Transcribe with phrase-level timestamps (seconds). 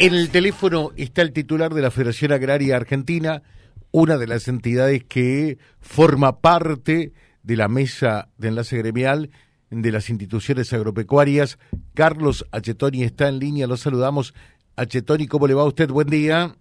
[0.00, 3.42] En el teléfono está el titular de la Federación Agraria Argentina,
[3.90, 9.30] una de las entidades que forma parte de la mesa de enlace gremial
[9.70, 11.58] de las instituciones agropecuarias.
[11.94, 14.34] Carlos Achetoni está en línea, lo saludamos.
[14.76, 15.90] Achetoni, ¿cómo le va a usted?
[15.90, 16.54] Buen día.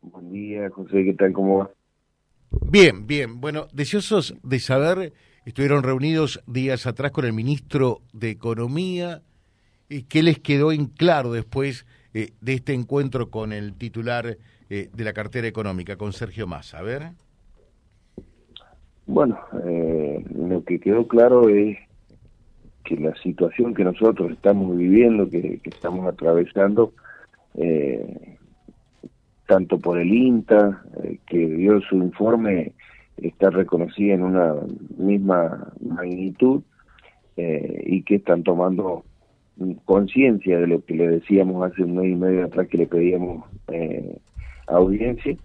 [0.00, 1.32] Buen día, José, ¿qué tal?
[1.32, 1.70] ¿Cómo va?
[2.62, 3.40] Bien, bien.
[3.40, 5.14] Bueno, deseosos de saber,
[5.46, 9.22] estuvieron reunidos días atrás con el ministro de Economía,
[9.88, 11.86] y ¿qué les quedó en claro después?
[12.12, 14.36] Eh, de este encuentro con el titular
[14.68, 16.78] eh, de la cartera económica, con Sergio Massa.
[16.78, 17.02] A ver.
[19.06, 21.78] Bueno, eh, lo que quedó claro es
[22.84, 26.92] que la situación que nosotros estamos viviendo, que, estamos atravesando,
[29.46, 30.82] tanto por el INTA,
[31.26, 32.72] que dio su informe,
[33.18, 34.54] está reconocida en una
[34.96, 36.62] misma magnitud
[37.36, 39.04] y que están tomando
[39.84, 43.44] conciencia de lo que le decíamos hace un mes y medio atrás que le pedíamos
[43.68, 44.18] eh,
[44.66, 45.36] audiencia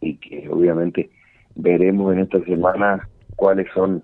[0.00, 1.10] y que obviamente
[1.54, 4.02] veremos en esta semana cuáles son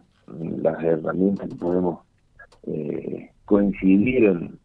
[0.60, 2.00] las herramientas que podemos
[2.66, 4.58] eh, coincidir en,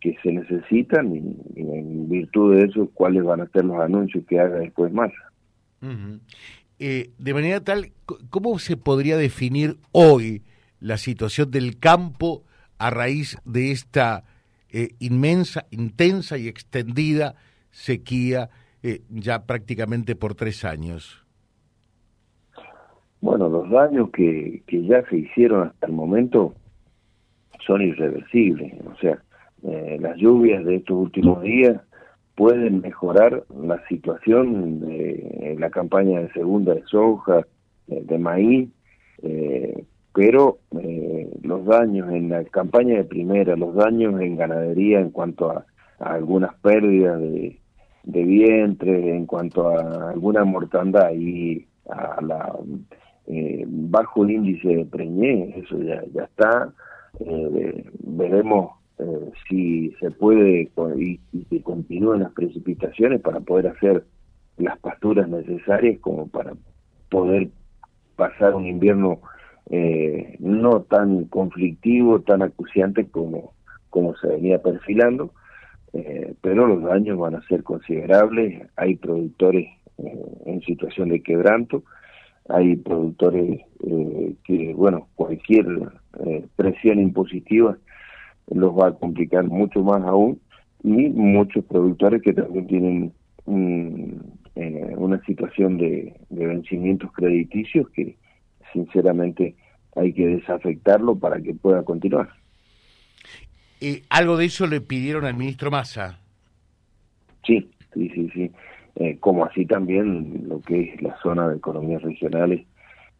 [0.00, 4.38] que se necesitan y, en virtud de eso cuáles van a ser los anuncios que
[4.38, 5.10] haga después más.
[6.78, 7.92] Eh, de manera tal,
[8.30, 10.42] ¿cómo se podría definir hoy
[10.80, 12.44] la situación del campo
[12.78, 14.24] a raíz de esta
[14.70, 17.34] eh, inmensa, intensa y extendida
[17.70, 18.50] sequía
[18.82, 21.24] eh, ya prácticamente por tres años?
[23.20, 26.54] Bueno, los daños que, que ya se hicieron hasta el momento
[27.66, 28.74] son irreversibles.
[28.86, 29.22] O sea,
[29.64, 31.80] eh, las lluvias de estos últimos días
[32.36, 37.44] pueden mejorar la situación de la campaña de segunda de soja,
[37.88, 38.68] de maíz,
[39.22, 39.84] eh,
[40.18, 45.48] pero eh, los daños en la campaña de primera, los daños en ganadería en cuanto
[45.48, 45.64] a,
[46.00, 47.56] algunas pérdidas de,
[48.02, 52.52] vientre, en cuanto a alguna mortandad y a la
[53.28, 56.72] eh, bajo índice de preñez, eso ya, está.
[57.20, 58.72] Eh, veremos
[59.48, 64.04] si se puede y, y que continúen las precipitaciones para poder hacer
[64.56, 66.54] las pasturas necesarias como para
[67.08, 67.50] poder
[68.16, 69.20] pasar un invierno
[69.70, 73.52] eh, no tan conflictivo, tan acuciante como,
[73.90, 75.32] como se venía perfilando,
[75.92, 78.62] eh, pero los daños van a ser considerables.
[78.76, 79.66] Hay productores
[79.98, 81.84] eh, en situación de quebranto,
[82.48, 83.60] hay productores
[84.44, 85.66] que, bueno, cualquier
[86.56, 87.76] presión impositiva
[88.50, 90.40] los va a complicar mucho más aún,
[90.82, 93.12] y muchos productores que también tienen
[94.96, 98.16] una situación de vencimientos crediticios que
[98.72, 99.56] sinceramente
[99.96, 102.28] hay que desafectarlo para que pueda continuar.
[103.80, 106.18] Eh, ¿Algo de eso le pidieron al ministro Massa?
[107.44, 108.50] Sí, sí, sí, sí.
[108.96, 112.66] Eh, como así también lo que es la zona de economías regionales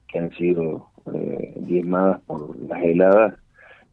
[0.08, 3.34] que han sido eh, diezmadas por las heladas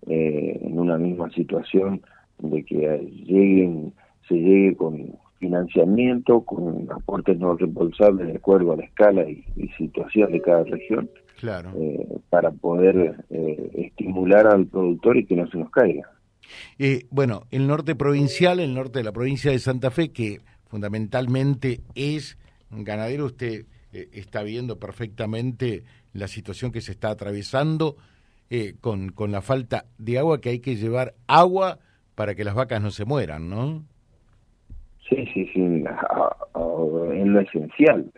[0.08, 2.02] eh, en una misma situación
[2.40, 3.94] de que lleguen
[4.28, 9.46] se llegue con financiamiento, con aportes no reembolsables de acuerdo a la escala y
[9.78, 11.08] situación de cada región
[11.40, 11.72] claro.
[11.80, 16.10] Eh, para poder eh, estimular al productor y que no se nos caiga.
[16.78, 21.82] Eh, bueno, el norte provincial, el norte de la provincia de Santa Fe, que fundamentalmente
[21.96, 22.38] es
[22.70, 27.96] ganadero, usted está viendo perfectamente la situación que se está atravesando
[28.82, 31.80] con, con la falta de agua, que hay que llevar agua
[32.14, 33.84] para que las vacas no se mueran, ¿no?
[35.10, 35.86] Sí, sí, sí, en
[37.34, 38.12] lo esencial.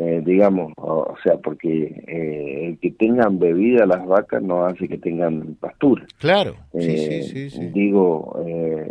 [0.00, 4.96] Eh, digamos, o, sea, porque eh, el que tengan bebida las vacas no hace que
[4.96, 6.06] tengan pastura.
[6.18, 8.88] Claro, sí, sí, Digo, eh,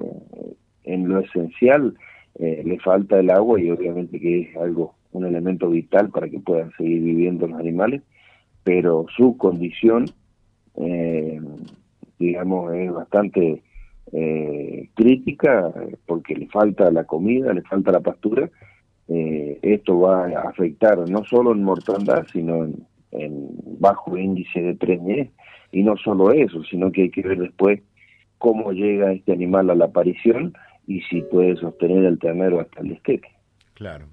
[0.84, 1.96] en lo esencial
[2.40, 6.72] le falta el agua y obviamente que es algo, un elemento vital para que puedan
[6.78, 8.04] seguir viviendo los animales,
[8.64, 10.06] pero su condición,
[12.20, 13.64] digamos, es bastante
[14.94, 15.74] crítica
[16.06, 18.52] porque le falta la comida, le falta la pastura
[19.10, 22.66] eh, esto va a afectar no solo en mortandad, sino
[23.12, 23.50] en,
[23.80, 25.30] bajo índice de preñez,
[25.72, 27.82] y no solo eso, sino que hay que ver después
[28.38, 30.54] cómo llega este animal a la aparición
[30.86, 33.30] y si puede sostener el ternero hasta el desteque.
[33.74, 34.08] Claro.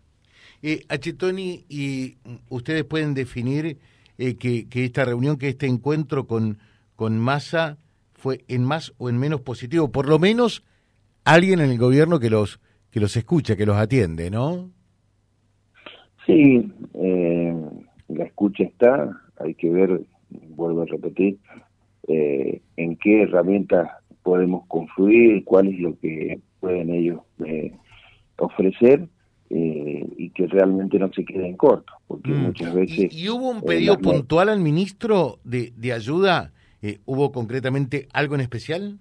[0.63, 2.17] Eh, Achetoni, ¿y
[2.49, 3.79] ustedes pueden definir
[4.19, 6.59] eh, que, que, esta reunión, que este encuentro con,
[6.97, 7.79] con Massa
[8.15, 9.93] fue en más o en menos positivo?
[9.93, 10.65] Por lo menos
[11.25, 12.61] alguien en el gobierno que los,
[12.91, 14.71] que los escucha, que los atiende, ¿no?
[16.27, 17.55] Sí, eh,
[18.09, 20.01] la escucha está, hay que ver,
[20.31, 21.39] vuelvo a repetir,
[22.09, 23.91] eh, en qué herramientas
[24.23, 27.73] podemos confluir, cuál es lo que pueden ellos eh,
[28.39, 29.07] ofrecer
[29.51, 32.43] eh, y que realmente no se queden cortos, porque mm.
[32.43, 33.15] muchas veces...
[33.15, 36.53] ¿Y, hubo un pedido puntual al ministro de, de ayuda?
[37.07, 38.99] ¿Hubo concretamente algo en especial?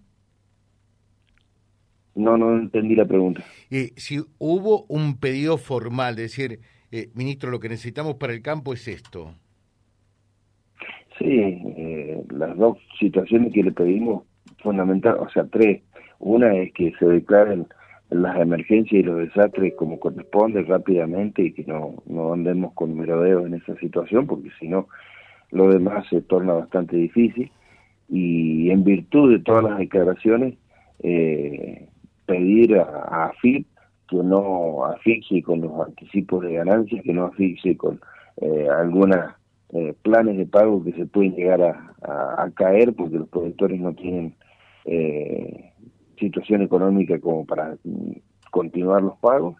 [2.15, 3.43] No, no entendí la pregunta.
[3.97, 6.61] si hubo un pedido formal, de decir,
[7.13, 9.33] ministro, lo que necesitamos para el campo es esto.
[11.17, 14.23] Sí, eh, las dos situaciones que le pedimos,
[14.61, 15.81] fundamental, o sea, tres.
[16.19, 17.67] Una es que se declaren
[18.09, 23.45] las emergencias y los desastres como corresponde rápidamente y que no, no andemos con merodeos
[23.45, 24.87] en esa situación, porque si no,
[25.51, 27.51] lo demás se torna bastante difícil.
[28.09, 30.55] Y en virtud de todas las declaraciones,
[31.01, 31.87] eh,
[32.25, 32.83] pedir a,
[33.27, 33.33] a
[34.13, 37.99] que no asfixie con los anticipos de ganancias, que no asfixie con
[38.37, 39.35] eh, algunas
[39.75, 41.89] eh, planes de pago que se pueden llegar a,
[42.55, 44.35] caer porque los productores no tienen
[44.85, 45.71] eh,
[46.19, 48.11] situación económica como para mm,
[48.51, 49.55] continuar los pagos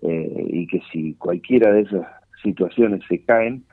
[0.00, 2.06] eh, y que si cualquiera de esas
[2.42, 3.64] situaciones se caen,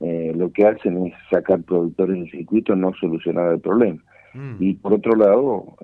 [0.00, 4.02] lo que hacen es sacar productores del circuito, no solucionar el problema.
[4.34, 4.56] Mm.
[4.60, 5.76] Y por otro lado,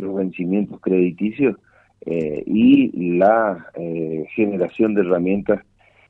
[0.00, 1.56] los vencimientos crediticios
[2.04, 3.66] y la
[4.34, 5.60] generación de herramientas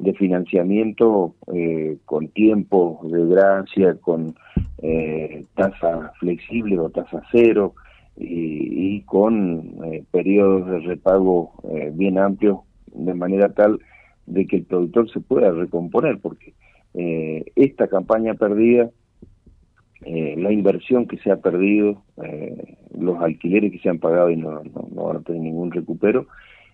[0.02, 4.34] de financiamiento eh, con tiempo de gracia, con
[4.78, 7.74] eh, tasa flexible o tasa cero
[8.16, 11.52] y, con eh, periodos de repago
[11.94, 12.58] bien amplios
[12.92, 13.78] de manera tal
[14.26, 16.54] de que el productor se pueda recomponer porque
[17.56, 18.90] esta campaña perdida
[20.04, 22.02] la inversión que se ha perdido,
[22.98, 26.26] los alquileres que se han pagado y no, no, van a tener ningún recupero,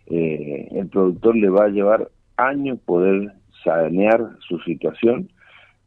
[0.06, 3.32] el productor le va a llevar años poder
[3.62, 5.28] sanear su situación,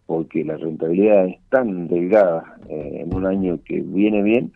[0.06, 4.52] porque la rentabilidad es tan delgada eh, en un año que viene bien,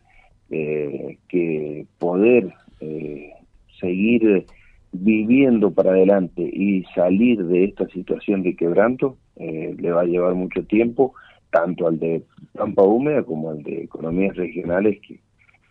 [0.51, 3.31] eh, que poder eh,
[3.79, 4.45] seguir
[4.91, 10.63] viviendo para adelante y salir de esta situación de quebranto le va a llevar mucho
[10.63, 11.13] tiempo,
[11.51, 12.23] tanto al de
[12.53, 15.19] Pampa Húmeda como al de economías regionales, que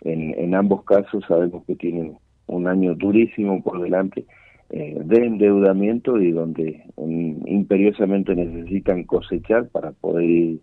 [0.05, 2.17] en, en ambos casos sabemos que tienen
[2.47, 4.27] un año durísimo por delante
[4.71, 10.61] eh, de endeudamiento y donde imperiosamente necesitan cosechar para poder ir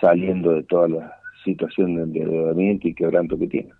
[0.00, 3.72] saliendo de toda la situación de endeudamiento y quebranto que tienen.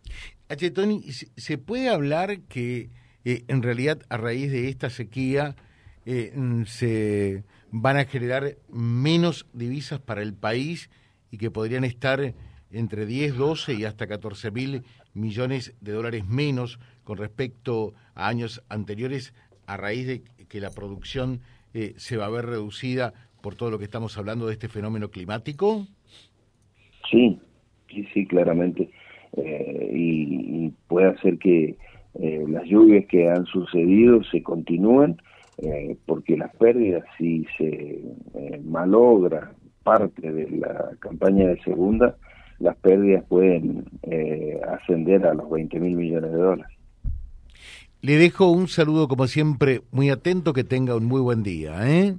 [0.49, 0.71] H.
[0.71, 2.91] Tony, ¿se puede hablar que
[3.25, 5.57] eh, en realidad a raíz de esta sequía
[6.05, 10.91] eh, mm, se van a generar menos divisas para el país
[11.31, 12.35] y que podrían estar
[12.71, 14.83] entre 10, 12 y hasta 14 mil
[15.15, 19.35] millones de dólares menos con respecto a años anteriores
[19.67, 21.41] a raíz de que la producción
[21.75, 25.11] eh, se va a ver reducida por todo lo que estamos hablando de este fenómeno
[25.11, 25.87] climático?
[27.11, 27.41] Sí,
[27.89, 28.91] sí, sí, claramente.
[29.37, 31.77] Eh, y, puede hacer que
[32.21, 35.17] eh, las lluvias que han sucedido se continúen,
[36.07, 38.01] porque las pérdidas, si se
[38.65, 39.53] malogra
[39.85, 42.17] parte de la campaña de segunda,
[42.63, 43.85] las pérdidas pueden
[44.69, 46.79] ascender a los 20 mil millones de dólares.
[48.01, 51.89] Le dejo un saludo, como siempre, muy atento, que tenga un muy buen día.
[51.89, 52.17] ¿eh?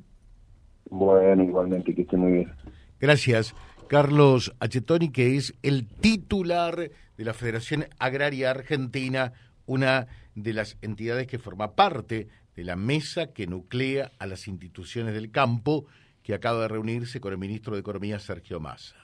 [0.90, 2.51] Bueno, igualmente, que esté muy bien.
[3.00, 3.56] Gracias.
[3.88, 6.78] Carlos Achetoni, que es el titular
[7.18, 9.34] de la Federación Agraria Argentina,
[9.66, 15.13] una de las entidades que forma parte de la mesa que nuclea a las instituciones
[15.13, 15.86] del campo,
[16.22, 19.03] que acaba de reunirse con el ministro de Economía, Sergio Massa